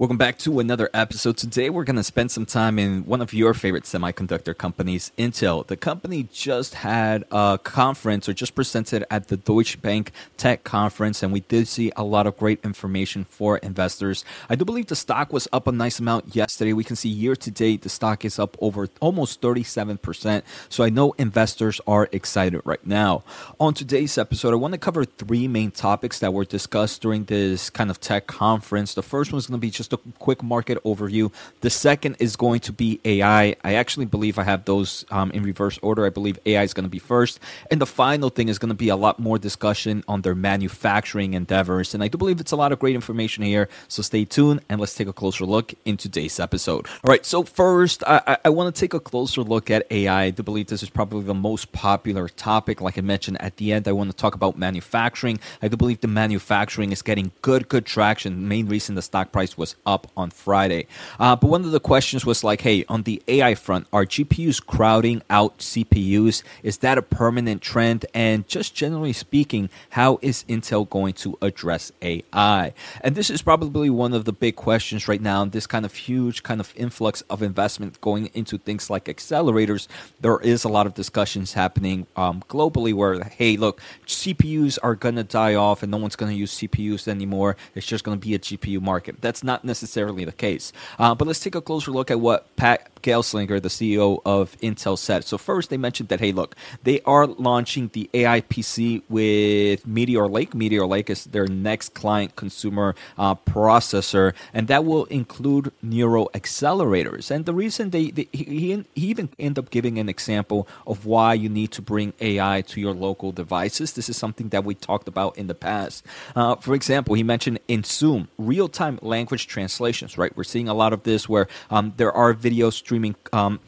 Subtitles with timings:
[0.00, 1.36] Welcome back to another episode.
[1.38, 5.66] Today, we're going to spend some time in one of your favorite semiconductor companies, Intel.
[5.66, 11.24] The company just had a conference or just presented at the Deutsche Bank Tech Conference,
[11.24, 14.24] and we did see a lot of great information for investors.
[14.48, 16.74] I do believe the stock was up a nice amount yesterday.
[16.74, 20.42] We can see year to date, the stock is up over almost 37%.
[20.68, 23.24] So I know investors are excited right now.
[23.58, 27.68] On today's episode, I want to cover three main topics that were discussed during this
[27.68, 28.94] kind of tech conference.
[28.94, 31.32] The first one is going to be just just a quick market overview.
[31.60, 33.56] The second is going to be AI.
[33.64, 36.06] I actually believe I have those um, in reverse order.
[36.06, 37.40] I believe AI is going to be first.
[37.70, 41.34] And the final thing is going to be a lot more discussion on their manufacturing
[41.34, 41.94] endeavors.
[41.94, 43.68] And I do believe it's a lot of great information here.
[43.88, 46.86] So stay tuned and let's take a closer look in today's episode.
[47.04, 47.24] All right.
[47.24, 50.24] So, first, I, I want to take a closer look at AI.
[50.24, 52.80] I do believe this is probably the most popular topic.
[52.80, 55.38] Like I mentioned at the end, I want to talk about manufacturing.
[55.62, 58.34] I do believe the manufacturing is getting good, good traction.
[58.34, 60.86] The main reason the stock price was up on Friday.
[61.18, 64.64] Uh, but one of the questions was like, hey, on the AI front, are GPUs
[64.64, 66.42] crowding out CPUs?
[66.62, 68.06] Is that a permanent trend?
[68.14, 72.72] And just generally speaking, how is Intel going to address AI?
[73.00, 75.44] And this is probably one of the big questions right now.
[75.44, 79.88] This kind of huge kind of influx of investment going into things like accelerators.
[80.20, 85.16] There is a lot of discussions happening um, globally where, hey, look, CPUs are going
[85.16, 87.56] to die off and no one's going to use CPUs anymore.
[87.74, 89.20] It's just going to be a GPU market.
[89.20, 90.72] That's not necessarily the case.
[90.98, 94.98] Uh, but let's take a closer look at what Pat Gelsinger, the CEO of Intel,
[94.98, 95.24] said.
[95.24, 100.28] So first, they mentioned that hey, look, they are launching the AI PC with Meteor
[100.28, 100.54] Lake.
[100.54, 107.30] Meteor Lake is their next client consumer uh, processor, and that will include neural accelerators.
[107.30, 111.34] And the reason they, they he, he even ended up giving an example of why
[111.34, 113.92] you need to bring AI to your local devices.
[113.92, 116.04] This is something that we talked about in the past.
[116.34, 120.32] Uh, for example, he mentioned in Zoom real-time language translations, right?
[120.36, 123.58] We're seeing a lot of this where um, there are video streaming um,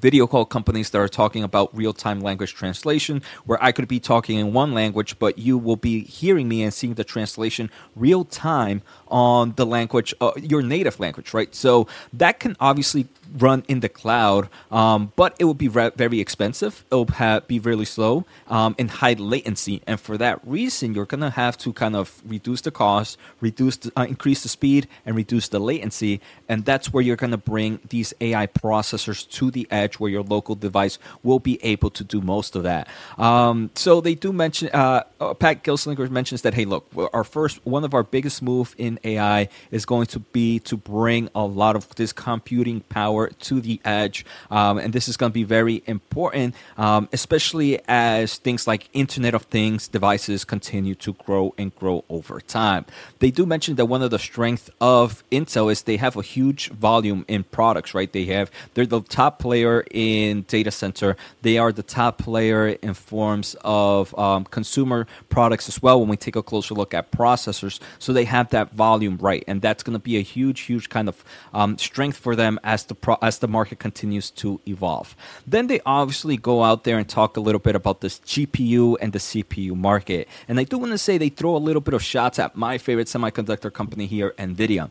[0.00, 4.00] video call companies that are talking about real time language translation, where I could be
[4.00, 8.24] talking in one language, but you will be hearing me and seeing the translation real
[8.24, 11.54] time on the language, uh, your native language, right?
[11.54, 13.06] So that can obviously
[13.38, 16.84] run in the cloud, um, but it will be re- very expensive.
[16.90, 19.82] It will ha- be really slow um, and high latency.
[19.86, 23.76] And for that reason, you're going to have to kind of reduce the cost, reduce,
[23.78, 26.20] the, uh, increase the speed, and reduce the latency.
[26.48, 30.22] And that's where you're going to bring these AI processors to the edge, where your
[30.22, 32.88] local device will be able to do most of that.
[33.18, 34.68] Um, so they do mention.
[34.72, 38.74] Uh, uh Pat Gelsinger mentions that hey, look, our first one of our biggest move
[38.78, 43.60] in AI is going to be to bring a lot of this computing power to
[43.60, 44.24] the edge.
[44.50, 49.34] Um, and this is going to be very important, um, especially as things like Internet
[49.34, 52.84] of Things devices continue to grow and grow over time.
[53.18, 56.70] They do mention that one of the strengths of Intel is they have a huge
[56.70, 58.12] volume in products, right?
[58.12, 61.16] They have, they're the top player in data center.
[61.42, 66.16] They are the top player in forms of um, consumer products as well when we
[66.16, 67.80] take a closer look at processors.
[67.98, 69.44] So they have that volume right.
[69.46, 72.84] And that's going to be a huge, huge kind of um, strength for them as
[72.84, 75.14] the pro- as the market continues to evolve.
[75.46, 79.12] Then they obviously go out there and talk a little bit about this GPU and
[79.12, 80.28] the CPU market.
[80.48, 82.78] And I do want to say they throw a little bit of shots at my
[82.78, 84.90] favorite semiconductor company here, Nvidia.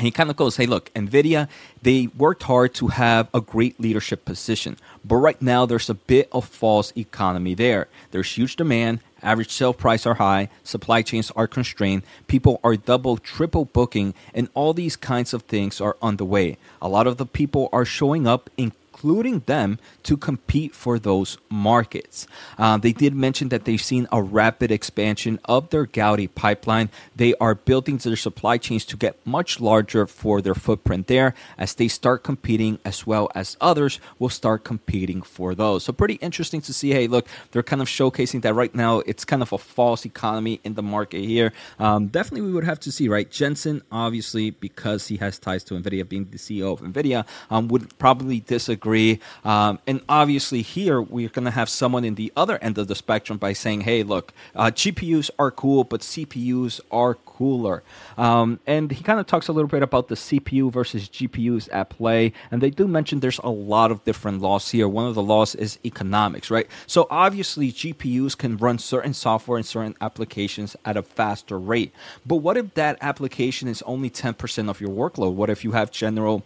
[0.00, 1.46] And he kind of goes, hey, look, NVIDIA,
[1.82, 4.78] they worked hard to have a great leadership position.
[5.04, 7.86] But right now, there's a bit of false economy there.
[8.10, 13.18] There's huge demand, average sale price are high, supply chains are constrained, people are double,
[13.18, 16.56] triple booking, and all these kinds of things are on the way.
[16.80, 21.38] A lot of the people are showing up in including them to compete for those
[21.48, 22.26] markets.
[22.58, 26.90] Uh, they did mention that they've seen a rapid expansion of their Gaudi pipeline.
[27.16, 31.74] They are building their supply chains to get much larger for their footprint there as
[31.74, 35.84] they start competing, as well as others will start competing for those.
[35.84, 36.90] So, pretty interesting to see.
[36.90, 40.60] Hey, look, they're kind of showcasing that right now it's kind of a false economy
[40.62, 41.54] in the market here.
[41.78, 43.30] Um, definitely, we would have to see, right?
[43.30, 47.96] Jensen, obviously, because he has ties to NVIDIA, being the CEO of NVIDIA, um, would
[47.98, 49.20] probably disagree agree.
[49.44, 52.96] Um, and obviously, here we're going to have someone in the other end of the
[52.96, 57.84] spectrum by saying, hey, look, uh, GPUs are cool, but CPUs are cooler.
[58.18, 61.90] Um, and he kind of talks a little bit about the CPU versus GPUs at
[61.90, 62.32] play.
[62.50, 64.88] And they do mention there's a lot of different laws here.
[64.88, 66.66] One of the laws is economics, right?
[66.88, 71.92] So obviously, GPUs can run certain software and certain applications at a faster rate.
[72.26, 75.34] But what if that application is only 10% of your workload?
[75.34, 76.42] What if you have general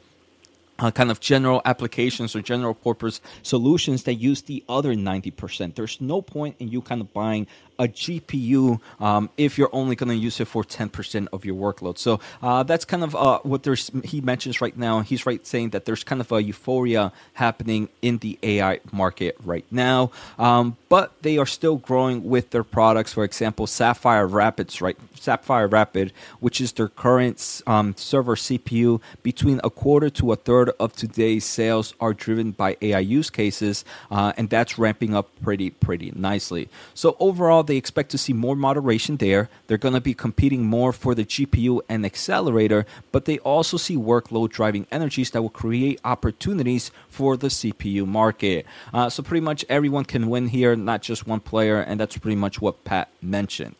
[0.78, 5.74] uh, kind of general applications or general purpose solutions that use the other 90%.
[5.74, 7.46] There's no point in you kind of buying
[7.78, 11.98] a GPU um, if you're only going to use it for 10% of your workload.
[11.98, 15.00] So uh, that's kind of uh, what there's, he mentions right now.
[15.00, 19.66] He's right saying that there's kind of a euphoria happening in the AI market right
[19.70, 23.14] now, um, but they are still growing with their products.
[23.14, 24.96] For example, Sapphire Rapids, right?
[25.20, 30.70] Sapphire Rapid, which is their current um, server CPU, between a quarter to a third
[30.80, 35.70] of today's sales are driven by AI use cases, uh, and that's ramping up pretty
[35.70, 36.68] pretty nicely.
[36.94, 39.48] So overall, they expect to see more moderation there.
[39.66, 43.96] They're going to be competing more for the GPU and accelerator, but they also see
[43.96, 48.66] workload driving energies that will create opportunities for the CPU market.
[48.92, 52.36] Uh, so pretty much everyone can win here, not just one player, and that's pretty
[52.36, 53.76] much what Pat mentioned.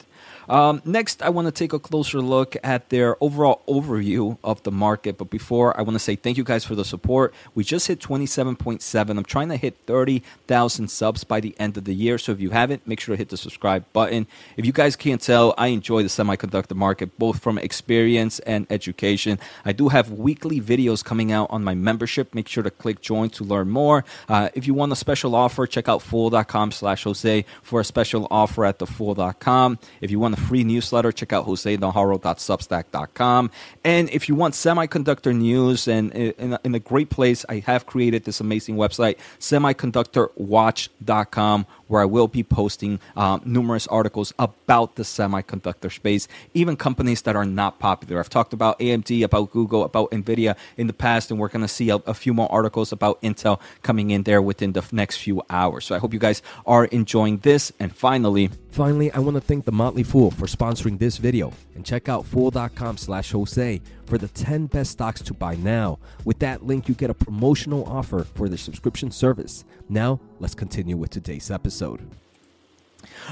[0.48, 4.72] Um, next, I want to take a closer look at their overall overview of the
[4.72, 5.18] market.
[5.18, 7.34] But before, I want to say thank you guys for the support.
[7.54, 9.10] We just hit 27.7.
[9.10, 12.18] I'm trying to hit 30,000 subs by the end of the year.
[12.18, 14.26] So if you haven't, make sure to hit the subscribe button.
[14.56, 19.38] If you guys can't tell, I enjoy the semiconductor market both from experience and education.
[19.64, 22.34] I do have weekly videos coming out on my membership.
[22.34, 24.04] Make sure to click join to learn more.
[24.28, 28.26] Uh, if you want a special offer, check out fool.com slash Jose for a special
[28.30, 29.78] offer at the fool.com.
[30.00, 33.50] If you want free newsletter, check out josenajarro.substack.com.
[33.84, 38.40] And if you want semiconductor news and in a great place, I have created this
[38.40, 46.28] amazing website, semiconductorwatch.com, where I will be posting um, numerous articles about the semiconductor space,
[46.54, 48.20] even companies that are not popular.
[48.20, 51.68] I've talked about AMD, about Google, about NVIDIA in the past, and we're going to
[51.68, 55.42] see a, a, few more articles about Intel coming in there within the next few
[55.50, 55.84] hours.
[55.86, 57.72] So I hope you guys are enjoying this.
[57.78, 61.84] And finally, finally, I want to thank the Motley Fool for sponsoring this video and
[61.84, 65.98] check out fool.com slash Jose for the 10 best stocks to buy now.
[66.24, 69.64] With that link, you get a promotional offer for the subscription service.
[69.88, 72.08] Now, let's continue with today's episode.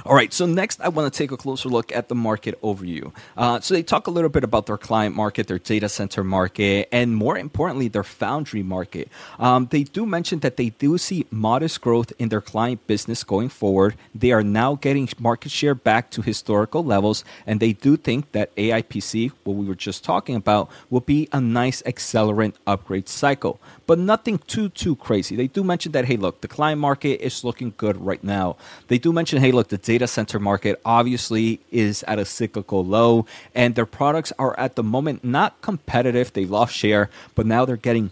[0.04, 3.12] All right, so next I want to take a closer look at the market overview.
[3.36, 6.88] Uh, so they talk a little bit about their client market, their data center market,
[6.92, 9.08] and more importantly, their foundry market.
[9.38, 13.48] Um, they do mention that they do see modest growth in their client business going
[13.48, 13.96] forward.
[14.14, 18.50] They are now getting market share back to historical levels, and they do think that
[18.56, 23.60] AI PC, what we were just talking about, will be a nice accelerant upgrade cycle
[23.86, 25.36] but nothing too too crazy.
[25.36, 28.56] They do mention that hey, look, the client market is looking good right now.
[28.88, 33.26] They do mention hey, look, the data center market obviously is at a cyclical low,
[33.54, 36.32] and their products are at the moment not competitive.
[36.32, 38.10] They lost share, but now they're getting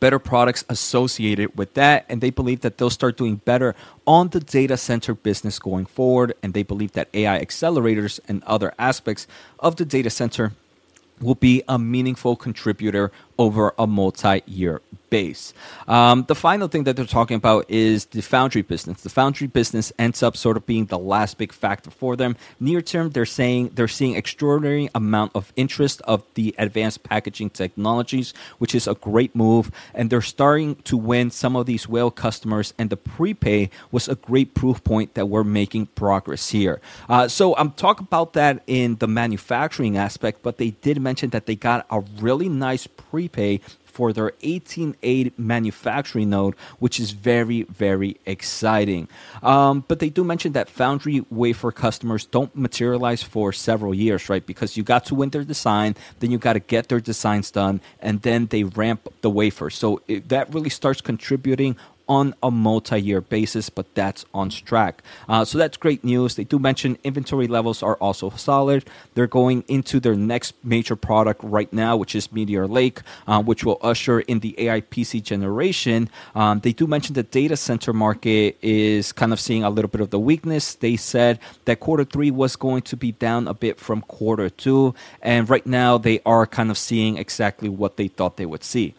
[0.00, 3.74] better products associated with that and they believe that they'll start doing better
[4.06, 8.74] on the data center business going forward and they believe that AI accelerators and other
[8.78, 9.26] aspects
[9.58, 10.52] of the data center
[11.20, 14.80] will be a meaningful contributor over a multi year
[15.10, 15.54] base.
[15.88, 19.02] Um, the final thing that they're talking about is the foundry business.
[19.02, 22.36] The foundry business ends up sort of being the last big factor for them.
[22.60, 28.34] Near term, they're saying they're seeing extraordinary amount of interest of the advanced packaging technologies,
[28.58, 29.70] which is a great move.
[29.94, 32.74] And they're starting to win some of these whale customers.
[32.78, 36.80] And the prepay was a great proof point that we're making progress here.
[37.08, 41.46] Uh, so I'm talking about that in the manufacturing aspect, but they did mention that
[41.46, 47.62] they got a really nice pre prepay for their 18A manufacturing node, which is very,
[47.62, 49.08] very exciting.
[49.42, 54.44] Um, but they do mention that foundry wafer customers don't materialize for several years, right?
[54.44, 57.80] Because you got to win their design, then you got to get their designs done,
[58.00, 59.70] and then they ramp the wafer.
[59.70, 61.76] So it, that really starts contributing
[62.08, 65.02] on a multi-year basis, but that's on track.
[65.28, 66.36] Uh, so that's great news.
[66.36, 68.84] They do mention inventory levels are also solid.
[69.14, 73.64] They're going into their next major product right now, which is Meteor Lake, uh, which
[73.64, 76.08] will usher in the AI PC generation.
[76.34, 80.00] Um, they do mention the data center market is kind of seeing a little bit
[80.00, 80.74] of the weakness.
[80.74, 84.94] They said that quarter three was going to be down a bit from quarter two,
[85.22, 88.94] and right now they are kind of seeing exactly what they thought they would see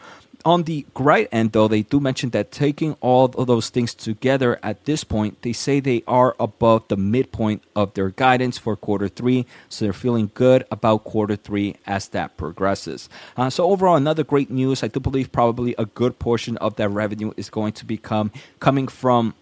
[0.46, 4.60] on the right end, though, they do mention that taking all of those things together
[4.64, 9.08] at this point, they say they are above the midpoint of their guidance for quarter
[9.08, 9.46] three.
[9.70, 13.10] So they're feeling good about quarter three as that progresses.
[13.36, 14.84] Uh, so overall, another great news.
[14.84, 18.88] I do believe probably a good portion of that revenue is going to become coming
[18.88, 19.34] from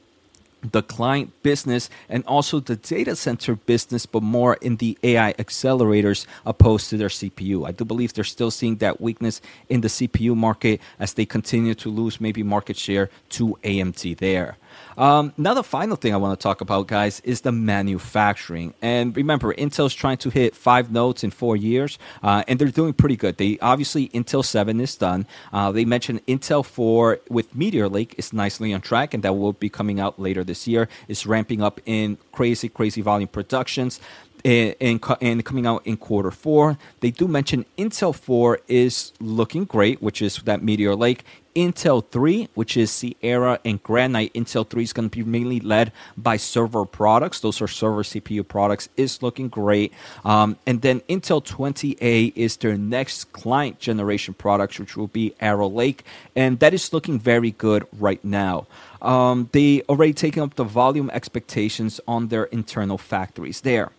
[0.71, 6.25] the client business and also the data center business, but more in the AI accelerators
[6.45, 7.67] opposed to their CPU.
[7.67, 11.75] I do believe they're still seeing that weakness in the CPU market as they continue
[11.75, 14.57] to lose maybe market share to AMD there.
[14.97, 18.73] Um, now, the final thing I want to talk about, guys, is the manufacturing.
[18.81, 22.93] And remember, Intel's trying to hit five nodes in four years, uh, and they're doing
[22.93, 23.37] pretty good.
[23.37, 25.25] They obviously Intel 7 is done.
[25.51, 29.53] Uh, they mentioned Intel 4 with Meteor Lake is nicely on track, and that will
[29.53, 30.87] be coming out later this year.
[31.07, 33.99] It's ramping up in crazy, crazy volume productions
[34.45, 34.75] and,
[35.21, 36.77] and, coming out in quarter four.
[36.99, 41.25] They do mention Intel 4 is looking great, which is that Meteor Lake.
[41.55, 44.33] Intel 3, which is Sierra and Granite.
[44.33, 47.39] Intel 3 is going to be mainly led by server products.
[47.39, 49.93] Those are server CPU products, is looking great.
[50.25, 55.69] Um, and then Intel 20A is their next client generation products, which will be Arrow
[55.69, 56.03] Lake.
[56.35, 58.67] And that is looking very good right now.
[59.01, 63.91] Um, they already taken up the volume expectations on their internal factories there.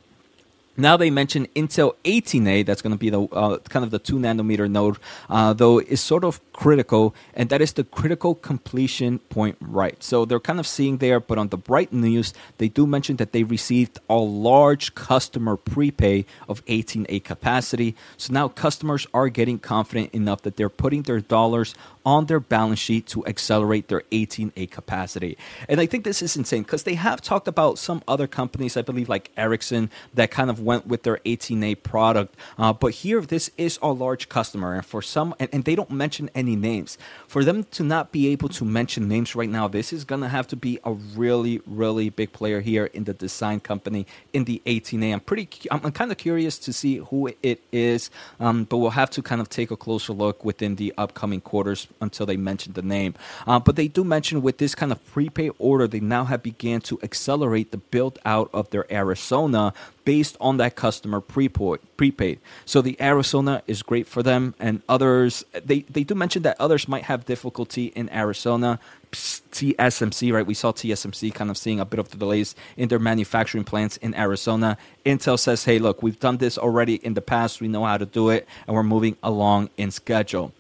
[0.77, 4.19] Now they mention Intel 18A, that's going to be the uh, kind of the two
[4.19, 4.99] nanometer node,
[5.31, 10.03] uh, though is sort of critical, and that is the critical completion point right.
[10.03, 13.33] So they're kind of seeing there, but on the bright news, they do mention that
[13.33, 17.95] they received a large customer prepay of 18A capacity.
[18.17, 22.79] So now customers are getting confident enough that they're putting their dollars on their balance
[22.79, 25.37] sheet to accelerate their 18A capacity.
[25.69, 28.83] And I think this is insane because they have talked about some other companies, I
[28.83, 32.35] believe like Ericsson, that kind of went with their 18A product.
[32.59, 35.91] Uh, but here, this is a large customer, and for some, and, and, they don't
[35.91, 36.99] mention any names.
[37.27, 40.29] For them to not be able to mention names right now, this is going to
[40.29, 44.61] have to be a really, really big player here in the design company in the
[44.67, 45.13] 18A.
[45.13, 49.11] I'm pretty, I'm, kind of curious to see who it is, um, but we'll have
[49.11, 52.83] to kind of take a closer look within the upcoming quarters until they mention the
[52.83, 53.15] name.
[53.47, 56.81] Uh, but they do mention with this kind of prepaid order, they now have began
[56.81, 59.73] to accelerate the build out of their Arizona
[60.07, 62.39] based on that customer prepaid.
[62.65, 66.89] So the Arizona is great for them, and others they, they do mention that others
[66.89, 68.79] might have difficulty in Arizona.
[69.13, 70.47] TSMC, right?
[70.47, 73.97] We saw TSMC kind of seeing a bit of the delays in their manufacturing plants
[73.99, 74.77] in Arizona.
[75.05, 77.61] Intel says, hey, look, we've done this already in the past.
[77.61, 80.53] We know how to do it, and we're moving along in schedule.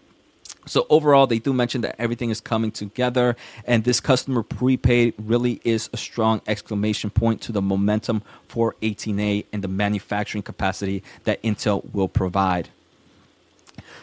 [0.66, 5.60] So overall, they do mention that everything is coming together, and this customer prepaid really
[5.64, 11.42] is a strong exclamation point to the momentum for 18A and the manufacturing capacity that
[11.42, 12.70] Intel will provide.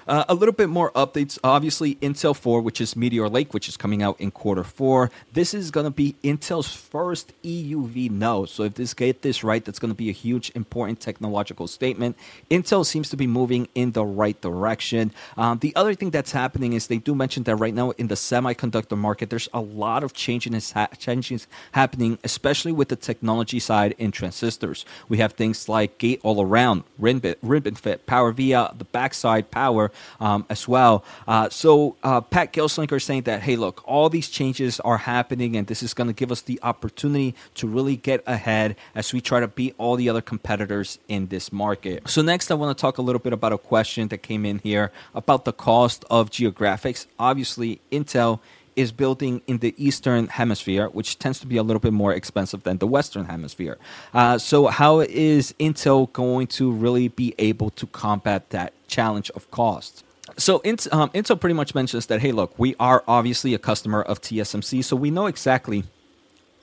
[0.07, 1.39] Uh, a little bit more updates.
[1.43, 5.11] Obviously, Intel 4, which is Meteor Lake, which is coming out in quarter four.
[5.31, 8.49] This is going to be Intel's first EUV node.
[8.49, 12.17] So if this get this right, that's going to be a huge, important technological statement.
[12.51, 15.11] Intel seems to be moving in the right direction.
[15.37, 18.15] Um, the other thing that's happening is they do mention that right now in the
[18.15, 23.95] semiconductor market, there's a lot of changes, ha- changes happening, especially with the technology side
[23.97, 24.85] in transistors.
[25.07, 30.45] We have things like gate all around, ribbon, RibbonFET, power via the backside power um,
[30.49, 31.03] as well.
[31.27, 35.55] Uh, so uh, Pat Gelsinger is saying that, hey, look, all these changes are happening,
[35.55, 39.21] and this is going to give us the opportunity to really get ahead as we
[39.21, 42.07] try to beat all the other competitors in this market.
[42.07, 44.59] So next, I want to talk a little bit about a question that came in
[44.59, 47.07] here about the cost of geographics.
[47.19, 48.39] Obviously, Intel
[48.75, 52.63] is building in the eastern hemisphere, which tends to be a little bit more expensive
[52.63, 53.77] than the western hemisphere.
[54.13, 59.49] Uh, so, how is Intel going to really be able to combat that challenge of
[59.51, 60.03] cost?
[60.37, 64.21] So um, Intel pretty much mentions that hey, look, we are obviously a customer of
[64.21, 65.83] TSMC, so we know exactly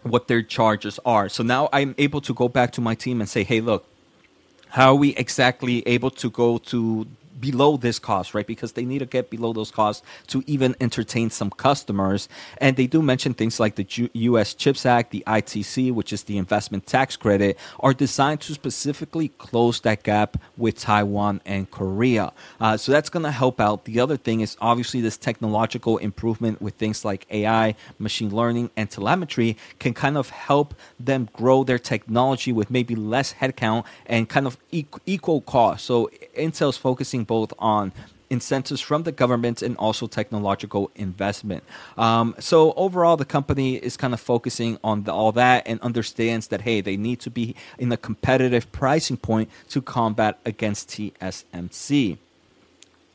[0.03, 1.29] what their charges are.
[1.29, 3.87] So now I'm able to go back to my team and say, hey, look,
[4.69, 7.07] how are we exactly able to go to
[7.41, 8.47] below this cost, right?
[8.47, 12.29] Because they need to get below those costs to even entertain some customers.
[12.59, 14.55] And they do mention things like the U.S.
[14.55, 19.81] CHIPS Act, the ITC, which is the investment tax credit, are designed to specifically close
[19.81, 22.33] that gap with Taiwan and Korea.
[22.61, 23.85] Uh, so that's going to help out.
[23.85, 28.91] The other thing is obviously this technological improvement with things like AI, machine learning, and
[28.91, 34.47] telemetry can kind of help them grow their technology with maybe less headcount and kind
[34.47, 35.85] of equal cost.
[35.85, 37.93] So Intel's focusing both on
[38.29, 41.63] incentives from the government and also technological investment.
[41.97, 46.49] Um, so overall, the company is kind of focusing on the, all that and understands
[46.49, 52.19] that hey, they need to be in a competitive pricing point to combat against TSMC.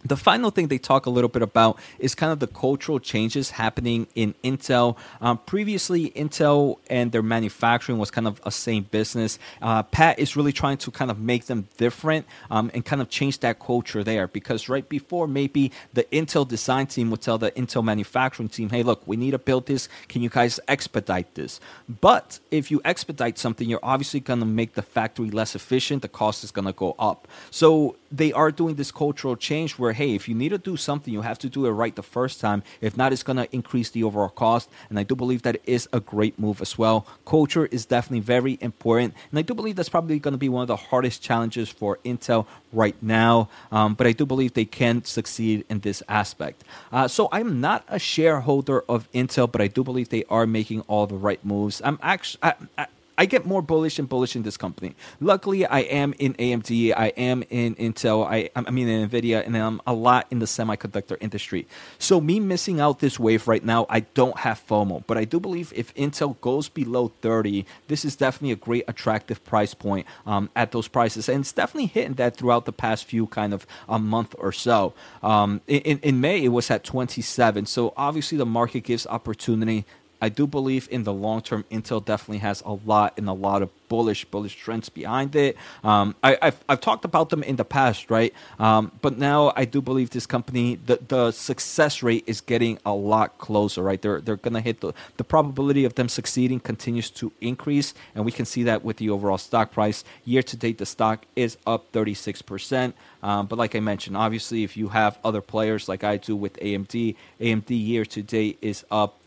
[0.05, 3.49] The final thing they talk a little bit about is kind of the cultural changes
[3.51, 4.97] happening in Intel.
[5.19, 9.39] Um, previously, Intel and their manufacturing was kind of a same business.
[9.61, 13.09] Uh, Pat is really trying to kind of make them different um, and kind of
[13.09, 17.51] change that culture there because right before, maybe the Intel design team would tell the
[17.51, 19.89] Intel manufacturing team, hey, look, we need to build this.
[20.07, 21.59] Can you guys expedite this?
[21.89, 26.03] But if you expedite something, you're obviously going to make the factory less efficient.
[26.03, 27.27] The cost is going to go up.
[27.49, 31.13] So they are doing this cultural change where hey if you need to do something
[31.13, 32.63] you have to do it right the first time.
[32.81, 34.69] If not it's going to increase the overall cost.
[34.89, 37.07] And i do believe that is a great move as well.
[37.25, 39.13] Culture is definitely very important.
[39.29, 41.99] And i do believe that's probably going to be one of the hardest challenges for
[42.05, 46.63] intel right now um, but i do believe they can succeed in this aspect.
[46.91, 50.81] Uh, so i'm not a shareholder of intel but i do believe they are making
[50.81, 51.81] all the right moves.
[51.83, 54.95] I'm actually I, I, I get more bullish and bullish in this company.
[55.19, 59.55] Luckily, I am in AMD, I am in Intel, I, I mean in Nvidia, and
[59.55, 61.67] I'm a lot in the semiconductor industry.
[61.99, 65.03] So me missing out this wave right now, I don't have FOMO.
[65.07, 69.43] But I do believe if Intel goes below 30, this is definitely a great attractive
[69.45, 73.27] price point um, at those prices, and it's definitely hitting that throughout the past few
[73.27, 74.93] kind of a month or so.
[75.23, 77.65] Um, in, in May, it was at 27.
[77.65, 79.85] So obviously the market gives opportunity
[80.21, 83.61] I do believe in the long term, Intel definitely has a lot and a lot
[83.61, 85.55] of bullish, bullish trends behind it.
[85.83, 88.33] Um, I, have I've talked about them in the past, right?
[88.59, 92.93] Um, but now I do believe this company, the, the success rate is getting a
[92.93, 94.01] lot closer, right?
[94.01, 97.93] They're, they're going to hit the, the probability of them succeeding continues to increase.
[98.15, 100.03] And we can see that with the overall stock price.
[100.23, 102.93] Year to date, the stock is up 36%.
[103.21, 106.57] Um, but like I mentioned, obviously, if you have other players like I do with
[106.59, 109.19] AMD, AMD year to date is up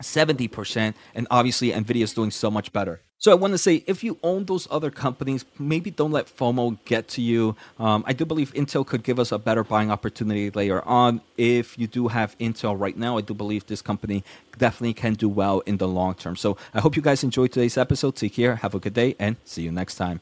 [0.00, 3.00] 70%, and obviously Nvidia is doing so much better.
[3.20, 6.78] So I want to say, if you own those other companies, maybe don't let FOMO
[6.84, 7.56] get to you.
[7.80, 11.20] Um, I do believe Intel could give us a better buying opportunity later on.
[11.36, 14.22] If you do have Intel right now, I do believe this company
[14.56, 16.36] definitely can do well in the long term.
[16.36, 18.14] So I hope you guys enjoyed today's episode.
[18.14, 20.16] Take care, have a good day, and see you next time.